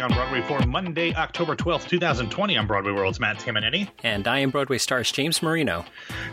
[0.00, 3.88] on Broadway for Monday, October 12th, 2020 on Broadway World's Matt Tamanini.
[4.02, 5.84] And I am Broadway stars James Marino.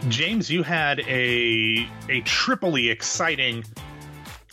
[0.07, 3.63] James, you had a a triply exciting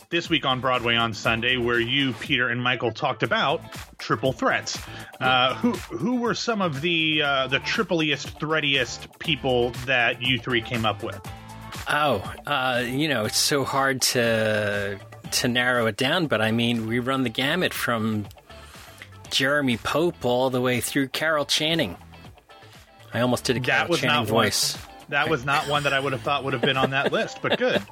[0.09, 3.61] this week on Broadway on Sunday, where you, Peter, and Michael talked about
[3.97, 4.79] triple threats.
[5.19, 10.61] Uh, who who were some of the uh, the tripliest, threadiest people that you three
[10.61, 11.19] came up with?
[11.87, 14.99] Oh, uh, you know, it's so hard to
[15.31, 18.25] to narrow it down, but I mean, we run the gamut from
[19.33, 21.97] Jeremy Pope all the way through Carol Channing.
[23.13, 24.75] I almost did a Carol that was Channing not voice.
[24.75, 27.11] One, that was not one that I would have thought would have been on that
[27.11, 27.81] list, but good.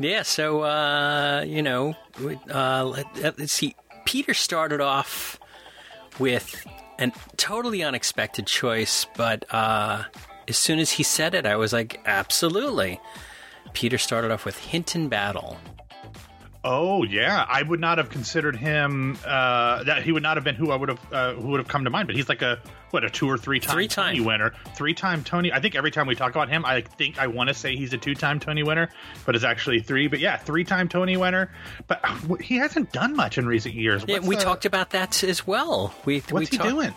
[0.00, 1.94] Yeah, so uh, you know,
[2.52, 3.76] uh, let, let's see.
[4.04, 5.38] Peter started off
[6.18, 6.66] with
[6.98, 10.02] a totally unexpected choice, but uh,
[10.48, 13.00] as soon as he said it, I was like, absolutely.
[13.72, 15.58] Peter started off with Hinton Battle.
[16.66, 19.18] Oh yeah, I would not have considered him.
[19.24, 21.68] Uh, that he would not have been who I would have uh, who would have
[21.68, 22.06] come to mind.
[22.08, 22.58] But he's like a
[22.90, 24.14] what a two or three time Three time.
[24.14, 25.52] Tony winner, three time Tony.
[25.52, 27.92] I think every time we talk about him, I think I want to say he's
[27.92, 28.88] a two time Tony winner,
[29.26, 30.08] but it's actually three.
[30.08, 31.50] But yeah, three time Tony winner.
[31.86, 34.02] But uh, he hasn't done much in recent years.
[34.08, 35.94] Yeah, we the- talked about that as well.
[36.06, 36.94] We What's we he talked- doing?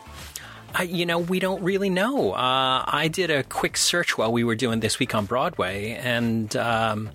[0.75, 2.33] I, you know, we don't really know.
[2.33, 6.53] Uh, I did a quick search while we were doing this week on Broadway, and
[6.57, 7.09] um,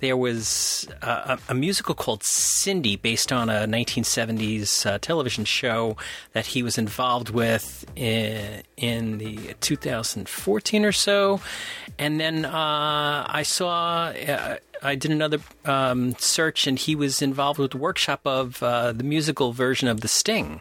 [0.00, 5.96] there was a, a musical called Cindy, based on a 1970s uh, television show
[6.32, 11.40] that he was involved with in, in the 2014 or so.
[11.98, 14.06] And then uh, I saw.
[14.08, 18.92] Uh, I did another um, search, and he was involved with the workshop of uh,
[18.92, 20.60] the musical version of The Sting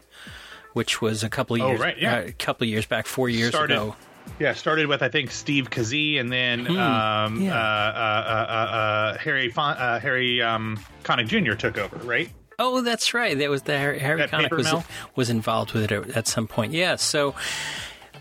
[0.74, 2.18] which was a couple of Oh, years, right, yeah.
[2.18, 3.96] uh, a couple of years back, four years Started- ago.
[4.40, 7.54] Yeah, started with I think Steve Kazee, and then um, Hmm, yeah.
[7.56, 11.54] uh, uh, uh, uh, Harry Fon- uh, Harry um, Connick Jr.
[11.54, 12.30] took over, right?
[12.60, 13.38] Oh, that's right.
[13.38, 14.74] That was the Harry, Harry Connick was
[15.16, 16.72] was involved with it at, some point.
[16.74, 16.96] Yeah.
[16.96, 17.36] So,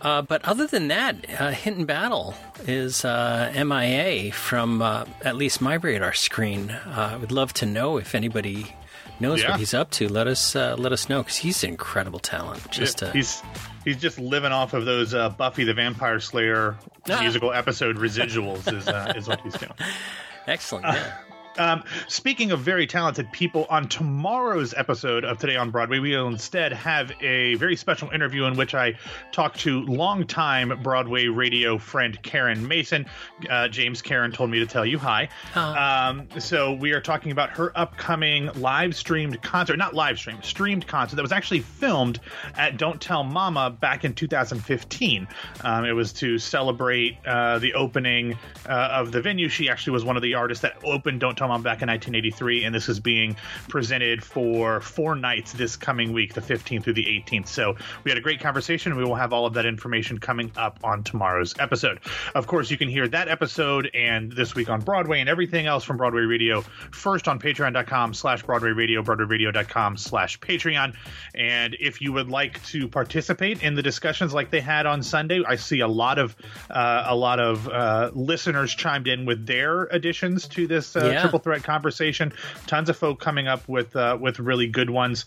[0.03, 2.35] uh, but other than that, uh, Hinton Battle
[2.67, 6.71] is uh, MIA from uh, at least my radar screen.
[6.71, 8.75] Uh, I would love to know if anybody
[9.21, 9.51] knows Yeah.
[9.53, 10.09] what he's up to.
[10.09, 12.71] Let us uh, let us know because he's an incredible talent.
[12.71, 13.43] Just Yeah, uh, he's
[13.85, 16.77] he's just living off of those uh, Buffy the Vampire Slayer
[17.09, 17.21] Ah.
[17.21, 19.73] musical episode residuals is uh, is what he's doing.
[20.47, 20.87] excellent.
[20.87, 21.17] Yeah.
[21.57, 26.29] Um, speaking of very talented people, on tomorrow's episode of Today on Broadway, we will
[26.29, 28.95] instead have a very special interview in which I
[29.33, 33.07] talk to longtime Broadway radio friend Karen Mason.
[33.49, 35.29] Uh, James Karen told me to tell you hi.
[35.55, 40.87] Um, so we are talking about her upcoming live streamed concert, not live stream, streamed
[40.87, 42.21] concert that was actually filmed
[42.57, 45.29] at Don't Tell Mama back in 2015.
[45.63, 48.37] Um, it was to celebrate uh, the opening
[48.69, 49.49] uh, of the venue.
[49.49, 52.65] She actually was one of the artists that opened Don't Tell Mama back in 1983,
[52.65, 53.37] and this is being
[53.69, 57.49] presented for four nights this coming week, the 15th through the 18th.
[57.49, 60.51] So we had a great conversation, and we will have all of that information coming
[60.57, 62.01] up on tomorrow's episode.
[62.35, 65.85] Of course, you can hear that episode and this week on Broadway and everything else
[65.85, 66.63] from Broadway Radio
[66.93, 70.95] first on patreon.com slash Broadway Radio, broadwayradio.com slash Patreon.
[71.35, 75.43] And if you would like to participate in the discussions like they had on Sunday,
[75.47, 76.37] I see a lot of
[76.71, 81.34] uh, a lot of uh, listeners chimed in with their additions to this uh, Yeah.
[81.35, 82.33] Triple threat conversation.
[82.67, 85.27] Tons of folk coming up with uh, with really good ones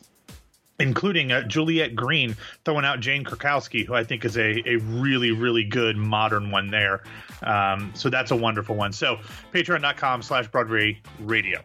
[0.80, 5.32] including uh, Juliet Green throwing out Jane Krakowski, who I think is a, a really,
[5.32, 7.02] really good modern one there.
[7.42, 8.94] Um, so that's a wonderful one.
[8.94, 9.18] So
[9.52, 11.62] patreon.com slash Broadway radio.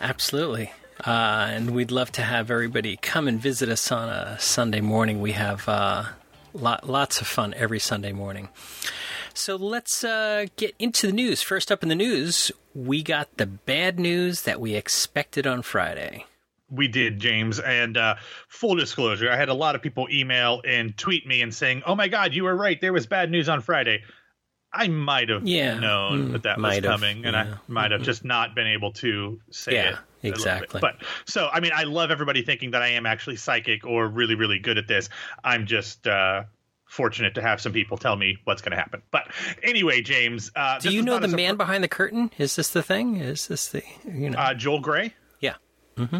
[0.00, 0.70] Absolutely.
[1.04, 5.20] Uh, and we'd love to have everybody come and visit us on a Sunday morning.
[5.20, 6.04] We have uh,
[6.52, 8.50] lot, lots of fun every Sunday morning.
[9.36, 11.42] So let's uh, get into the news.
[11.42, 16.24] First up in the news, we got the bad news that we expected on Friday.
[16.70, 17.60] We did, James.
[17.60, 18.16] And uh,
[18.48, 21.94] full disclosure, I had a lot of people email and tweet me and saying, oh
[21.94, 22.80] my God, you were right.
[22.80, 24.02] There was bad news on Friday.
[24.72, 25.78] I might have Yeah.
[25.78, 27.54] known Mm, that that was have, coming, and yeah.
[27.54, 29.92] I might have just not been able to say Yeah, it.
[29.92, 30.28] a little bit.
[30.34, 30.80] exactly.
[30.80, 34.34] But so, I mean, I love everybody thinking that I am actually psychic or really,
[34.34, 35.08] really good at this.
[35.44, 36.44] I'm just uh,
[36.86, 39.02] fortunate to have some people tell me what's going to happen.
[39.10, 39.28] But
[39.62, 42.30] anyway, James, uh, Do you know the man behind the curtain?
[42.38, 43.16] Is this the thing?
[43.16, 44.38] Is this the you know?
[44.38, 45.14] uh, Joel Grey?
[45.40, 45.54] yeah.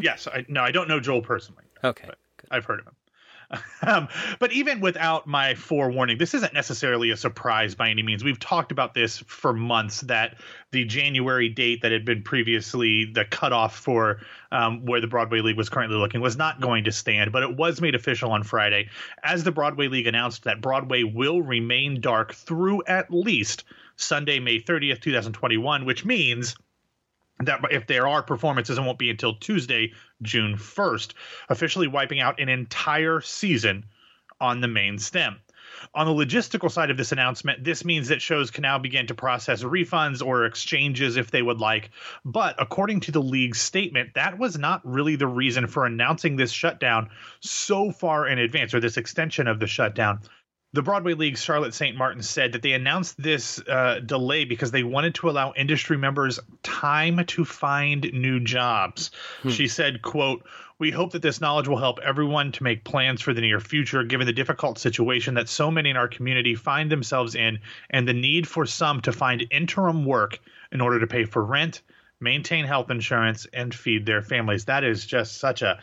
[0.00, 1.64] Yes, I, no, I don't know Joel personally.
[1.84, 2.08] Okay.
[2.50, 2.95] I've heard of him.
[3.82, 4.08] um,
[4.38, 8.24] but even without my forewarning, this isn't necessarily a surprise by any means.
[8.24, 10.36] We've talked about this for months that
[10.72, 14.20] the January date that had been previously the cutoff for
[14.50, 17.56] um, where the Broadway League was currently looking was not going to stand, but it
[17.56, 18.88] was made official on Friday
[19.22, 23.64] as the Broadway League announced that Broadway will remain dark through at least
[23.96, 26.54] Sunday, May 30th, 2021, which means
[27.40, 29.92] that if there are performances, it won't be until Tuesday,
[30.22, 31.12] June 1st,
[31.48, 33.84] officially wiping out an entire season
[34.40, 35.36] on the main stem.
[35.94, 39.14] On the logistical side of this announcement, this means that shows can now begin to
[39.14, 41.90] process refunds or exchanges if they would like.
[42.24, 46.52] But according to the league's statement, that was not really the reason for announcing this
[46.52, 47.10] shutdown
[47.40, 50.20] so far in advance or this extension of the shutdown
[50.76, 51.96] the Broadway League's Charlotte St.
[51.96, 56.38] Martin said that they announced this uh, delay because they wanted to allow industry members
[56.62, 59.10] time to find new jobs.
[59.42, 59.48] Hmm.
[59.48, 60.46] She said, quote,
[60.78, 64.04] we hope that this knowledge will help everyone to make plans for the near future,
[64.04, 68.12] given the difficult situation that so many in our community find themselves in and the
[68.12, 70.38] need for some to find interim work
[70.72, 71.80] in order to pay for rent,
[72.20, 74.64] maintain health insurance and feed their families.
[74.64, 75.78] That is just such a,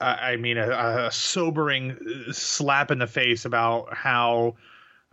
[0.00, 1.96] I mean, a, a, sobering
[2.32, 4.54] slap in the face about how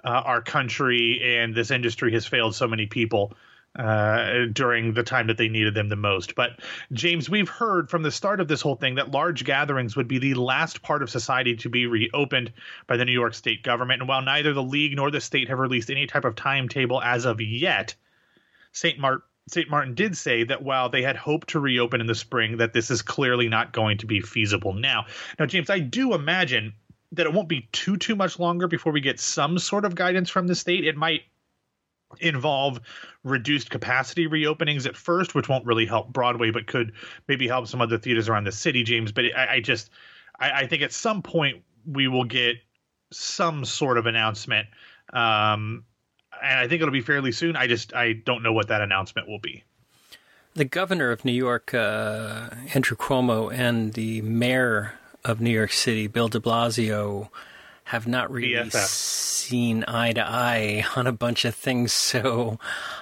[0.04, 3.34] uh, our country and this industry has failed so many people.
[3.74, 6.36] Uh, during the time that they needed them the most.
[6.36, 6.60] But,
[6.92, 10.20] James, we've heard from the start of this whole thing that large gatherings would be
[10.20, 12.52] the last part of society to be reopened
[12.86, 14.02] by the New York state government.
[14.02, 17.24] And while neither the league nor the state have released any type of timetable as
[17.24, 17.96] of yet,
[18.74, 19.00] St.
[19.00, 19.70] Mart St.
[19.70, 22.90] Martin did say that while they had hoped to reopen in the spring, that this
[22.90, 25.06] is clearly not going to be feasible now.
[25.38, 26.74] Now, James, I do imagine
[27.12, 30.30] that it won't be too too much longer before we get some sort of guidance
[30.30, 30.86] from the state.
[30.86, 31.24] It might
[32.20, 32.80] involve
[33.24, 36.94] reduced capacity reopenings at first, which won't really help Broadway, but could
[37.28, 39.12] maybe help some other theaters around the city, James.
[39.12, 39.90] But I, I just,
[40.40, 42.58] I, I, think at some point we will get
[43.12, 44.68] some sort of announcement
[45.14, 45.84] um,
[46.42, 47.56] and I think it'll be fairly soon.
[47.56, 49.64] I just I don't know what that announcement will be.
[50.54, 54.94] The governor of New York, uh, Andrew Cuomo, and the mayor
[55.24, 57.30] of New York City, Bill De Blasio,
[57.86, 58.74] have not really BFF.
[58.74, 61.94] seen eye to eye on a bunch of things.
[62.12, 62.60] So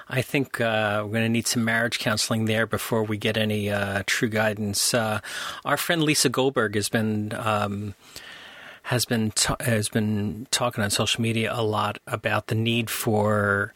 [0.08, 3.70] I think uh, we're going to need some marriage counseling there before we get any
[3.72, 4.94] uh, true guidance.
[4.94, 5.20] Uh,
[5.66, 7.34] our friend Lisa Goldberg has been.
[7.36, 7.96] Um,
[8.90, 13.72] has been has been talking on social media a lot about the need for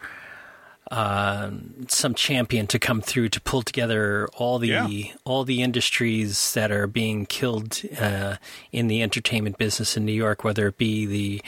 [0.89, 1.51] uh,
[1.87, 4.87] some champion to come through to pull together all the yeah.
[5.23, 8.37] all the industries that are being killed uh,
[8.71, 11.43] in the entertainment business in New York, whether it be the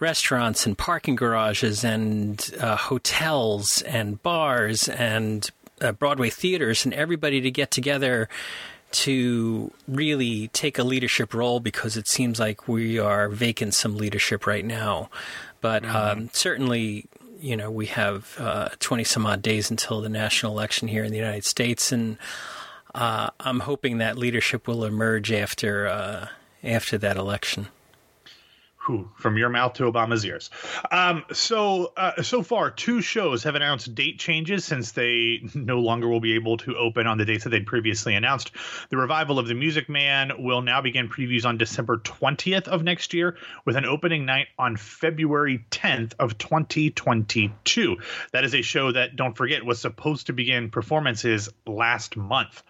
[0.00, 5.50] restaurants and parking garages and uh, hotels and bars and
[5.82, 8.30] uh, Broadway theaters, and everybody to get together
[8.94, 14.46] to really take a leadership role because it seems like we are vacant some leadership
[14.46, 15.10] right now.
[15.60, 15.96] But mm-hmm.
[15.96, 17.06] um, certainly,
[17.40, 21.10] you know, we have uh, 20 some odd days until the national election here in
[21.10, 21.90] the United States.
[21.90, 22.18] And
[22.94, 26.28] uh, I'm hoping that leadership will emerge after, uh,
[26.62, 27.66] after that election.
[28.86, 30.50] Whew, from your mouth to Obama's ears.
[30.90, 36.06] Um, so uh, so far, two shows have announced date changes since they no longer
[36.06, 38.50] will be able to open on the dates that they'd previously announced.
[38.90, 43.14] The revival of The Music Man will now begin previews on December 20th of next
[43.14, 47.96] year, with an opening night on February 10th of 2022.
[48.32, 52.62] That is a show that, don't forget, was supposed to begin performances last month.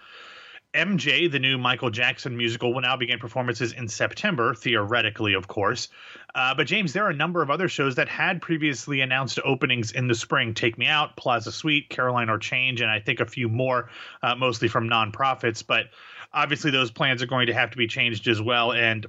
[0.75, 5.89] MJ, the new Michael Jackson musical, will now begin performances in September, theoretically, of course.
[6.35, 9.93] Uh, but, James, there are a number of other shows that had previously announced openings
[9.93, 13.27] in the spring Take Me Out, Plaza Suite, Caroline or Change, and I think a
[13.27, 13.89] few more,
[14.23, 15.65] uh, mostly from nonprofits.
[15.65, 15.87] But
[16.33, 18.73] obviously, those plans are going to have to be changed as well.
[18.73, 19.07] And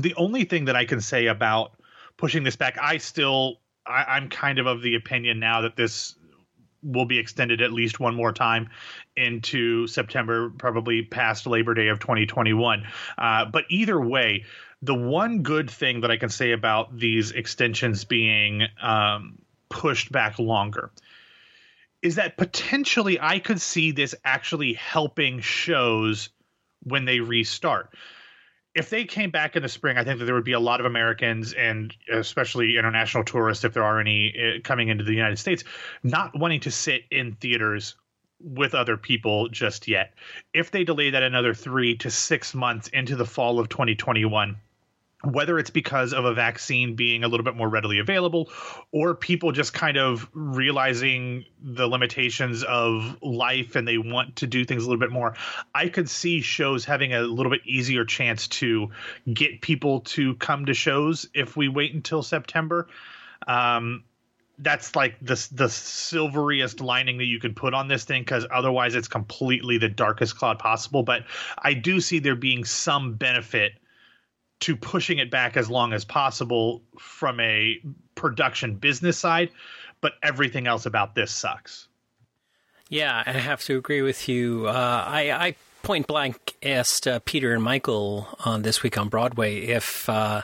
[0.00, 1.72] the only thing that I can say about
[2.16, 3.58] pushing this back, I still.
[3.84, 6.14] I, I'm kind of of the opinion now that this
[6.82, 8.68] will be extended at least one more time
[9.16, 12.84] into September, probably past Labor Day of 2021.
[13.16, 14.44] Uh, but either way,
[14.82, 20.38] the one good thing that I can say about these extensions being um, pushed back
[20.38, 20.90] longer
[22.02, 26.30] is that potentially I could see this actually helping shows
[26.82, 27.94] when they restart
[28.74, 30.80] if they came back in the spring, I think that there would be a lot
[30.80, 35.38] of Americans and especially international tourists, if there are any uh, coming into the United
[35.38, 35.64] States,
[36.02, 37.96] not wanting to sit in theaters
[38.40, 40.14] with other people just yet.
[40.52, 44.56] If they delay that another three to six months into the fall of 2021,
[45.24, 48.50] whether it's because of a vaccine being a little bit more readily available
[48.90, 54.64] or people just kind of realizing the limitations of life and they want to do
[54.64, 55.34] things a little bit more
[55.74, 58.90] i could see shows having a little bit easier chance to
[59.32, 62.88] get people to come to shows if we wait until september.
[63.46, 64.04] Um,
[64.58, 68.94] that's like the the silveriest lining that you could put on this thing because otherwise
[68.94, 71.02] it's completely the darkest cloud possible.
[71.02, 71.24] But
[71.58, 73.72] i do see there being some benefit
[74.62, 77.80] to pushing it back as long as possible from a
[78.14, 79.50] production business side,
[80.00, 81.88] but everything else about this sucks.
[82.88, 84.66] Yeah, I have to agree with you.
[84.66, 89.62] Uh, I, I, point blank asked uh, Peter and Michael on this week on Broadway
[89.62, 90.42] if uh,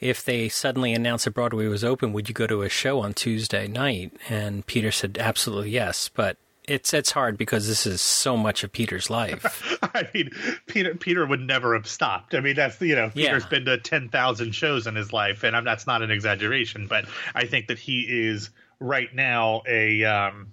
[0.00, 3.14] if they suddenly announced that Broadway was open, would you go to a show on
[3.14, 4.12] Tuesday night?
[4.28, 6.10] And Peter said, absolutely yes.
[6.12, 6.36] But
[6.70, 9.76] it's it's hard because this is so much of Peter's life.
[9.94, 10.30] I mean,
[10.66, 12.34] Peter Peter would never have stopped.
[12.34, 13.48] I mean, that's you know, Peter's yeah.
[13.48, 16.86] been to ten thousand shows in his life, and I'm, that's not an exaggeration.
[16.86, 20.52] But I think that he is right now a um,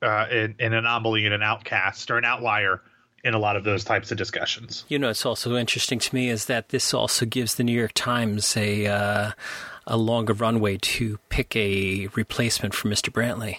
[0.00, 2.80] uh, an, an anomaly and an outcast or an outlier
[3.24, 4.84] in a lot of those types of discussions.
[4.88, 7.92] You know, it's also interesting to me is that this also gives the New York
[7.94, 9.32] Times a uh,
[9.88, 13.10] a longer runway to pick a replacement for Mr.
[13.10, 13.58] Brantley.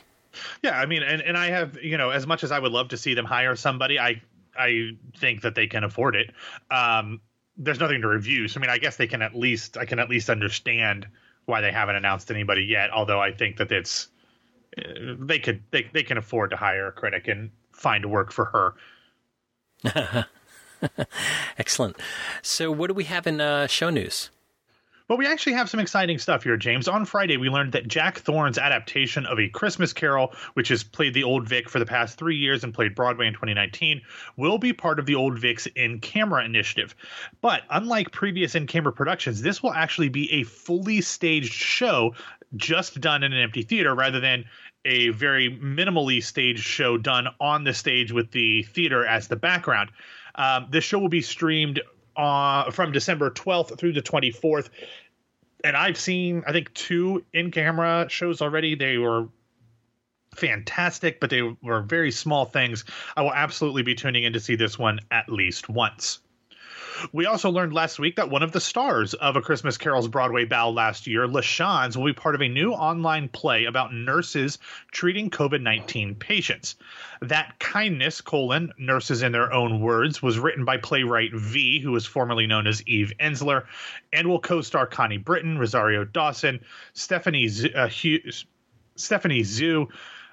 [0.62, 2.90] Yeah, I mean, and, and I have you know as much as I would love
[2.90, 4.22] to see them hire somebody, I
[4.58, 6.32] I think that they can afford it.
[6.70, 7.22] Um,
[7.58, 10.00] there's nothing to review, so I mean, I guess they can at least I can
[10.00, 11.08] at least understand
[11.46, 12.92] why they haven't announced anybody yet.
[12.92, 14.08] Although I think that it's
[14.78, 18.46] uh, they could they they can afford to hire a critic and find work for
[18.46, 18.76] her.
[21.58, 21.98] Excellent.
[22.42, 24.30] So, what do we have in uh, show news?
[25.12, 26.88] But we actually have some exciting stuff here, James.
[26.88, 31.14] On Friday, we learned that Jack Thorne's adaptation of A Christmas Carol, which has played
[31.14, 34.02] the Old Vic for the past three years and played Broadway in 2019,
[34.38, 36.96] will be part of the Old Vic's in camera initiative.
[37.42, 42.16] But unlike previous in camera productions, this will actually be a fully staged show
[42.56, 44.46] just done in an empty theater rather than
[44.86, 49.90] a very minimally staged show done on the stage with the theater as the background.
[50.36, 51.82] Um, this show will be streamed
[52.22, 54.70] uh, from December 12th through the 24th.
[55.64, 58.76] And I've seen, I think, two in camera shows already.
[58.76, 59.28] They were
[60.36, 62.86] fantastic, but they were very small things.
[63.18, 66.20] I will absolutely be tuning in to see this one at least once.
[67.12, 70.46] We also learned last week that one of the stars of A Christmas Carol's Broadway
[70.46, 74.60] bow last year, LaChanze, will be part of a new online play about nurses
[74.92, 76.76] treating COVID 19 patients.
[77.22, 82.06] That Kindness, colon, Nurses in Their Own Words, was written by playwright V, who was
[82.06, 83.66] formerly known as Eve Ensler,
[84.12, 86.62] and will co star Connie Britton, Rosario Dawson,
[86.94, 88.46] Stephanie, Z- uh, Hughes,
[88.96, 89.88] Stephanie Hsu,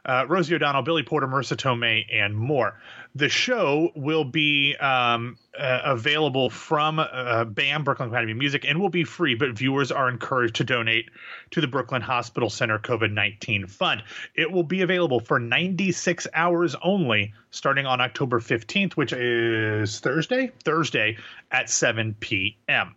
[0.09, 2.81] uh, Rosie O'Donnell, Billy Porter, Marisa Tomei, and more.
[3.15, 8.81] The show will be um, uh, available from uh, BAM, Brooklyn Academy of Music, and
[8.81, 11.11] will be free, but viewers are encouraged to donate
[11.51, 14.03] to the Brooklyn Hospital Center COVID 19 Fund.
[14.35, 20.51] It will be available for 96 hours only starting on October 15th, which is Thursday,
[20.65, 21.19] Thursday
[21.51, 22.95] at 7 p.m.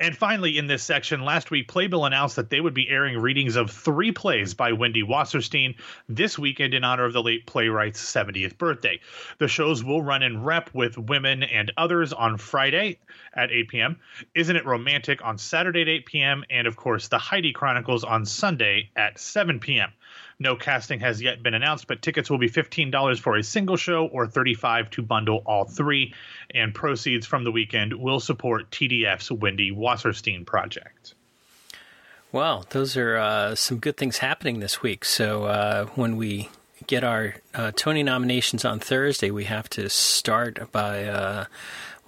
[0.00, 3.56] And finally, in this section, last week, Playbill announced that they would be airing readings
[3.56, 5.74] of three plays by Wendy Wasserstein
[6.08, 9.00] this weekend in honor of the late playwright's 70th birthday.
[9.38, 12.98] The shows will run in rep with Women and Others on Friday
[13.34, 14.00] at 8 p.m.,
[14.36, 18.24] Isn't It Romantic on Saturday at 8 p.m., and of course, The Heidi Chronicles on
[18.24, 19.90] Sunday at 7 p.m.
[20.38, 24.06] No casting has yet been announced, but tickets will be $15 for a single show
[24.06, 26.14] or 35 to bundle all three.
[26.54, 31.14] And proceeds from the weekend will support TDF's Wendy Wasserstein project.
[32.30, 35.04] Well, those are uh, some good things happening this week.
[35.04, 36.50] So uh, when we
[36.86, 41.46] get our uh, Tony nominations on Thursday, we have to start by uh,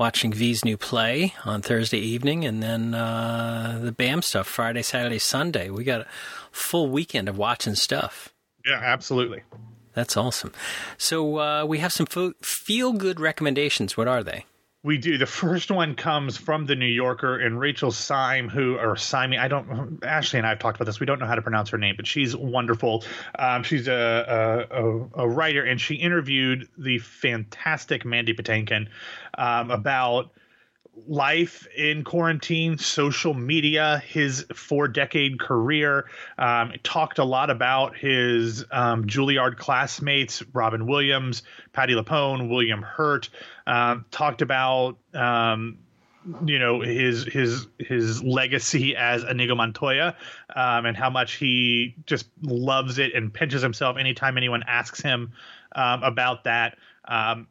[0.01, 5.19] watching V's new play on Thursday evening, and then uh, the BAM stuff Friday, Saturday,
[5.19, 5.69] Sunday.
[5.69, 6.07] We got a
[6.51, 8.33] full weekend of watching stuff.
[8.67, 9.43] Yeah, absolutely.
[9.93, 10.53] That's awesome.
[10.97, 12.07] So uh, we have some
[12.41, 13.99] feel good recommendations.
[13.99, 14.47] What are they?
[14.83, 15.19] We do.
[15.19, 19.35] The first one comes from the New Yorker and Rachel Syme, who or Syme.
[19.39, 20.03] I don't.
[20.03, 20.99] Ashley and I have talked about this.
[20.99, 23.05] We don't know how to pronounce her name, but she's wonderful.
[23.39, 28.89] Um, she's a, a, a, writer, and she interviewed the fantastic Mandy Patinkin
[29.41, 30.31] um, about
[31.07, 36.07] life in quarantine, social media, his four decade career.
[36.39, 41.43] Um, talked a lot about his um, Juilliard classmates, Robin Williams,
[41.73, 43.31] Patti LuPone, William Hurt.
[43.67, 45.79] Um, talked about um,
[46.45, 50.17] you know his his his legacy as Inigo Montoya
[50.55, 55.33] um, and how much he just loves it and pinches himself anytime anyone asks him
[55.75, 56.77] um, about that.
[57.07, 57.47] Um,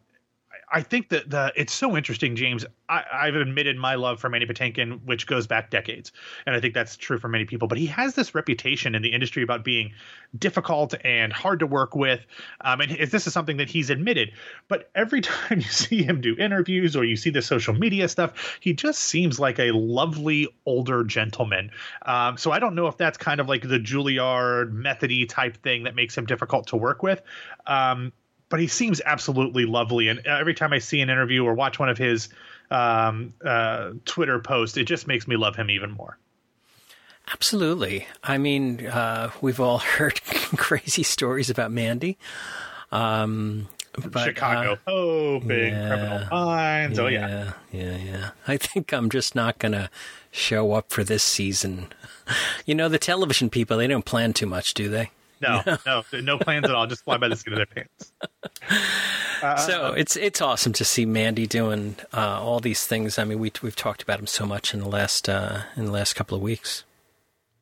[0.71, 2.65] I think that the it's so interesting, James.
[2.87, 6.11] I, have admitted my love for Mandy Patinkin, which goes back decades,
[6.45, 7.67] and I think that's true for many people.
[7.67, 9.93] But he has this reputation in the industry about being
[10.37, 12.25] difficult and hard to work with,
[12.61, 14.31] um, and this is something that he's admitted.
[14.67, 18.57] But every time you see him do interviews or you see the social media stuff,
[18.59, 21.71] he just seems like a lovely older gentleman.
[22.05, 25.83] Um, so I don't know if that's kind of like the Juilliard methody type thing
[25.83, 27.21] that makes him difficult to work with.
[27.67, 28.13] Um,
[28.49, 30.07] but he seems absolutely lovely.
[30.07, 32.29] And every time I see an interview or watch one of his
[32.71, 36.17] um, uh, Twitter posts, it just makes me love him even more.
[37.31, 38.07] Absolutely.
[38.23, 42.17] I mean, uh, we've all heard crazy stories about Mandy.
[42.91, 43.67] Um,
[44.11, 46.99] but, Chicago uh, Hope and yeah, Criminal Minds.
[46.99, 47.27] oh yeah.
[47.27, 48.29] yeah, yeah, yeah.
[48.47, 49.89] I think I'm just not going to
[50.31, 51.87] show up for this season.
[52.67, 55.09] You know, the television people, they don't plan too much, do they?
[55.41, 56.87] No, no, no plans at all.
[56.87, 58.11] Just fly by the skin of their pants.
[59.41, 63.17] Uh, so it's it's awesome to see Mandy doing uh, all these things.
[63.17, 65.91] I mean, we we've talked about him so much in the last uh, in the
[65.91, 66.83] last couple of weeks.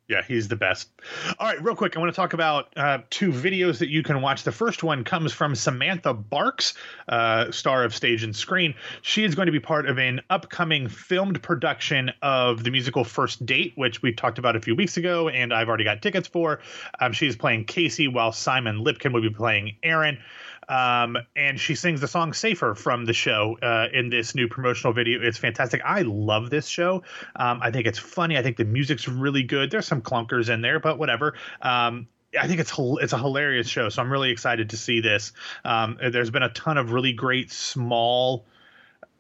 [0.08, 0.90] Yeah, he's the best.
[1.38, 4.22] All right, real quick, I want to talk about uh, two videos that you can
[4.22, 4.44] watch.
[4.44, 6.76] The first one comes from Samantha Barks,
[7.10, 8.74] uh, star of stage and screen.
[9.02, 13.46] She is going to be part of an upcoming filmed production of the musical First
[13.46, 16.62] Date, which we talked about a few weeks ago, and I've already got tickets for.
[17.02, 20.20] Um, she's playing Casey, while Simon Lipkin will be playing Aaron.
[20.70, 24.94] Um, and she sings the song "Safer" from the show uh, in this new promotional
[24.94, 25.22] video.
[25.22, 25.82] It's fantastic.
[25.86, 27.04] I love this show.
[27.36, 28.38] Um, I think it's funny.
[28.38, 29.72] I think the music's really good.
[29.72, 31.36] There's some clunkers in there, but whatever.
[31.62, 32.08] Um,
[32.40, 35.32] I think it's it's a hilarious show, so I'm really excited to see this.
[35.64, 38.46] Um, there's been a ton of really great small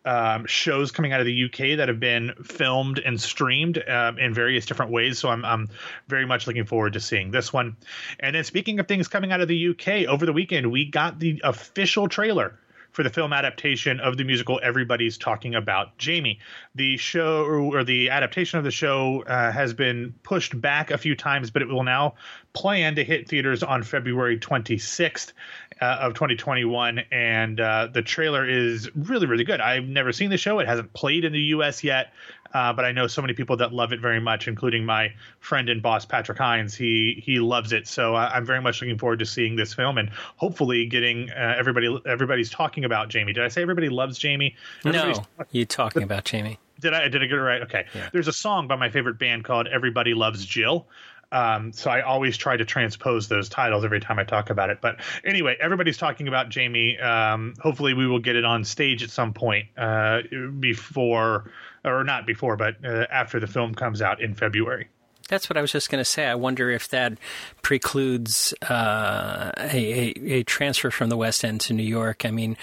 [0.07, 4.33] um, shows coming out of the UK that have been filmed and streamed um, in
[4.33, 5.19] various different ways.
[5.19, 5.69] So I'm, I'm
[6.07, 7.75] very much looking forward to seeing this one.
[8.19, 11.19] And then speaking of things coming out of the UK, over the weekend we got
[11.19, 12.57] the official trailer
[12.97, 16.39] for the film adaptation of the musical Everybody's Talking About Jamie.
[16.73, 21.15] The show or the adaptation of the show uh, has been pushed back a few
[21.15, 22.15] times, but it will now
[22.53, 25.33] plan to hit theaters on February 26th
[25.81, 26.99] uh, of 2021.
[27.11, 29.61] And uh, the trailer is really, really good.
[29.61, 32.13] I've never seen the show, it hasn't played in the US yet.
[32.53, 35.69] Uh, but I know so many people that love it very much, including my friend
[35.69, 36.73] and boss Patrick Hinds.
[36.73, 39.97] He he loves it, so uh, I'm very much looking forward to seeing this film
[39.97, 41.99] and hopefully getting uh, everybody.
[42.05, 43.33] Everybody's talking about Jamie.
[43.33, 44.55] Did I say everybody loves Jamie?
[44.85, 45.13] no,
[45.51, 46.57] you talking about Jamie?
[46.79, 47.61] Did I did I get it right?
[47.63, 47.85] Okay.
[47.93, 48.09] Yeah.
[48.13, 50.87] There's a song by my favorite band called Everybody Loves Jill.
[51.31, 54.79] Um, so I always try to transpose those titles every time I talk about it.
[54.81, 56.97] But anyway, everybody's talking about Jamie.
[56.99, 60.21] Um, hopefully, we will get it on stage at some point uh,
[60.59, 61.51] before,
[61.83, 64.87] or not before, but uh, after the film comes out in February.
[65.27, 66.25] That's what I was just going to say.
[66.25, 67.17] I wonder if that
[67.61, 72.25] precludes uh, a, a, a, transfer from the West End to New York.
[72.25, 72.57] I mean,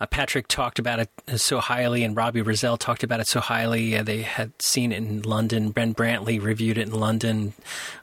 [0.00, 3.96] uh, Patrick talked about it so highly, and Robbie Rozelle talked about it so highly.
[3.96, 5.70] Uh, they had seen it in London.
[5.70, 7.54] Ben Brantley reviewed it in London.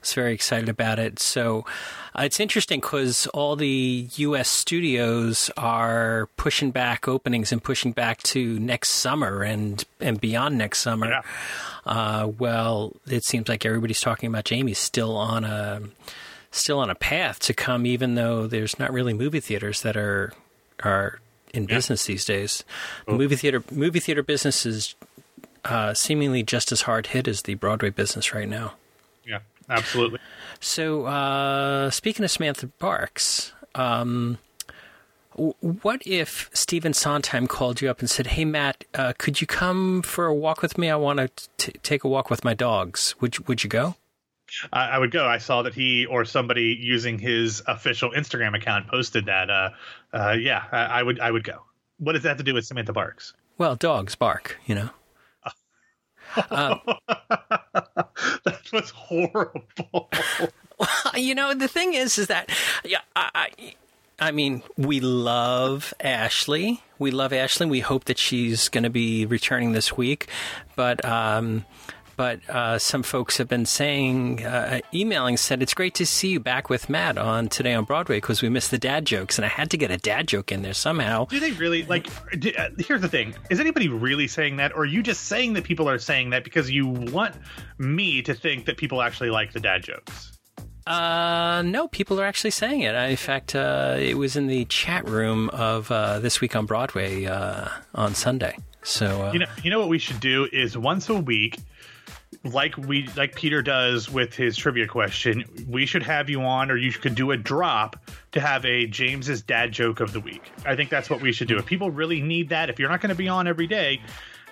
[0.01, 1.19] Was very excited about it.
[1.19, 1.65] So
[2.17, 4.49] uh, it's interesting because all the U.S.
[4.49, 10.80] studios are pushing back openings and pushing back to next summer and and beyond next
[10.80, 11.08] summer.
[11.08, 11.21] Yeah.
[11.88, 15.82] Uh, well, it seems like everybody's talking about Jamie's still on a
[16.52, 20.34] still on a path to come, even though there's not really movie theaters that are
[20.84, 21.19] are
[21.54, 21.76] in yeah.
[21.76, 22.65] business these days.
[23.06, 24.95] The movie theater movie theater business is
[25.63, 28.73] uh, seemingly just as hard hit as the Broadway business right now.
[29.26, 30.19] Yeah, absolutely.
[30.60, 34.39] So, uh, speaking of Samantha Barks, um,
[35.38, 40.02] what if Stephen Sondheim called you up and said, "Hey Matt, uh, could you come
[40.02, 40.89] for a walk with me?
[40.89, 43.15] I want to take a walk with my dogs.
[43.21, 43.95] Would you, would you go?"
[44.71, 45.26] I, I would go.
[45.26, 49.50] I saw that he or somebody using his official Instagram account posted that.
[49.50, 49.69] Uh,
[50.13, 51.19] uh, yeah, I, I, would.
[51.19, 51.63] I would go.
[52.00, 53.34] What does that have to do with Samantha Barks?
[53.58, 54.58] Well, dogs bark.
[54.65, 54.89] You know.
[56.52, 60.10] um, that was horrible.
[61.15, 62.50] you know, the thing is, is that
[62.84, 63.50] yeah, I,
[64.19, 66.82] I mean, we love Ashley.
[66.97, 67.67] We love Ashley.
[67.67, 70.27] We hope that she's going to be returning this week.
[70.75, 71.65] But um,
[72.17, 76.39] but uh, some folks have been saying, uh, emailing, said it's great to see you
[76.39, 79.49] back with Matt on today on Broadway because we missed the dad jokes, and I
[79.49, 81.25] had to get a dad joke in there somehow.
[81.25, 82.08] Do they really like?
[82.39, 85.53] Do, uh, here's the thing: is anybody really saying that, or are you just saying
[85.53, 87.36] that people are saying that because you want
[87.77, 90.26] me to think that people actually like the dad jokes?
[90.88, 92.95] Uh, no, people are actually saying it.
[92.95, 97.26] In fact, uh, it was in the chat room of uh, this week on Broadway
[97.26, 98.58] uh, on Sunday.
[98.84, 101.60] So uh, you know, you know what we should do is once a week,
[102.45, 105.43] like we like Peter does with his trivia question.
[105.67, 109.41] We should have you on, or you could do a drop to have a James's
[109.41, 110.50] dad joke of the week.
[110.65, 111.58] I think that's what we should do.
[111.58, 114.02] If people really need that, if you're not going to be on every day.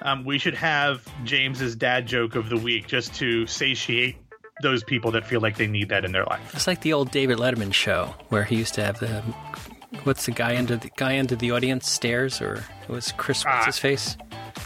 [0.02, 4.18] Um, we should have James's dad joke of the week just to satiate
[4.62, 6.56] those people that feel like they need that in their life.
[6.56, 9.22] It's like the old David Letterman show where he used to have the
[10.04, 13.64] what's the guy under the guy under the audience stairs or it was Chris what's
[13.64, 14.18] uh, his face?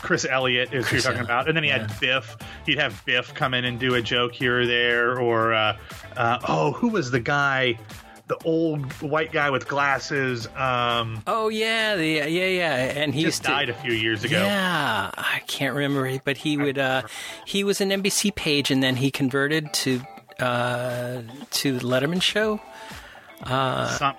[0.02, 1.88] Chris Elliott is Chris who you're talking about, and then he yeah.
[1.88, 2.38] had Biff.
[2.66, 5.78] He'd have Biff come in and do a joke here or there, or uh,
[6.16, 7.78] uh, oh, who was the guy?
[8.30, 10.48] The old white guy with glasses.
[10.56, 14.40] Um, oh yeah, the, yeah, yeah, and he just died a few years ago.
[14.40, 16.78] Yeah, I can't remember, but he would.
[16.78, 17.02] Uh,
[17.46, 20.02] he was an NBC page, and then he converted to
[20.40, 22.62] uh, to the Letterman show.
[23.42, 24.16] Uh, Some,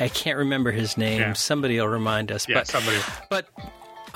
[0.00, 1.20] I can't remember his name.
[1.20, 1.32] Yeah.
[1.34, 2.48] Somebody will remind us.
[2.48, 2.98] Yeah, but, somebody.
[3.30, 3.48] But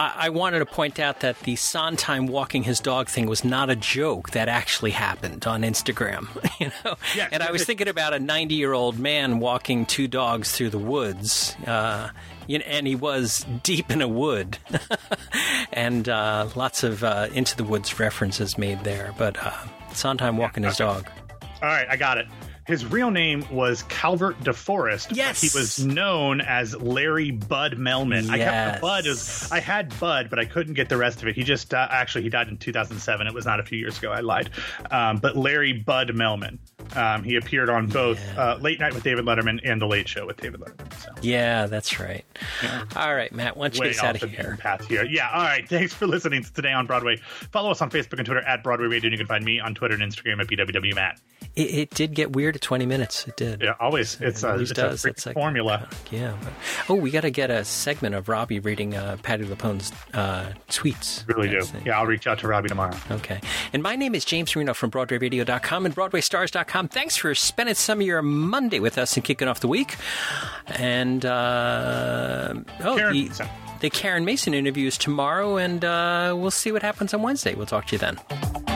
[0.01, 3.77] I, wanted to point out that the Sondheim walking his dog thing was not a
[3.77, 4.31] joke.
[4.31, 6.29] That actually happened on Instagram.
[6.61, 10.09] You know, yeah, and I was thinking about a 90 year old man walking two
[10.09, 11.57] dogs through the woods.
[11.67, 12.11] Uh,
[12.49, 14.59] and he was deep in a wood,
[15.73, 19.15] and uh, lots of uh, into the woods references made there.
[19.17, 19.53] But uh,
[19.95, 21.09] Sondheim walking his dog.
[21.63, 22.27] All right, I got it.
[22.71, 25.17] His real name was Calvert DeForest.
[25.17, 28.27] Yes, he was known as Larry Bud Melman.
[28.27, 28.31] Yes.
[28.31, 29.07] I got the Bud.
[29.09, 31.35] Was, I had Bud, but I couldn't get the rest of it.
[31.35, 33.27] He just uh, actually he died in 2007.
[33.27, 34.13] It was not a few years ago.
[34.13, 34.51] I lied.
[34.89, 36.59] Um, but Larry Bud Melman.
[36.95, 38.53] Um, he appeared on both yeah.
[38.53, 40.93] uh, Late Night with David Letterman and The Late Show with David Letterman.
[41.03, 41.11] So.
[41.23, 42.25] Yeah, that's right.
[42.63, 42.85] Yeah.
[42.95, 43.57] All right, Matt.
[43.57, 44.59] Why don't you Way get out of here?
[44.61, 45.05] Path here.
[45.05, 45.29] Yeah.
[45.29, 45.69] All right.
[45.69, 47.17] Thanks for listening to Today on Broadway.
[47.51, 49.09] Follow us on Facebook and Twitter at Broadway Radio.
[49.09, 51.19] And you can find me on Twitter and Instagram at BWWMatt.
[51.57, 53.27] It, it, did get weird at 20 minutes.
[53.27, 53.63] It did.
[53.63, 54.21] Yeah, always.
[54.21, 55.05] It's, uh, it's does.
[55.05, 55.89] a it's like, formula.
[55.91, 56.37] Uh, yeah.
[56.89, 61.27] Oh, we got to get a segment of Robbie reading uh, Patti LuPone's uh, tweets.
[61.27, 61.63] Really do.
[61.85, 62.97] Yeah, I'll reach out to Robbie tomorrow.
[63.11, 63.41] Okay.
[63.73, 66.89] And my name is James Marino from BroadwayRadio.com and BroadwayStars.com.
[66.89, 69.97] Thanks for spending some of your Monday with us and kicking off the week.
[70.67, 73.49] And, uh, oh, Karen, the,
[73.81, 77.55] the Karen Mason interview is tomorrow, and uh, we'll see what happens on Wednesday.
[77.55, 78.70] We'll talk to you then.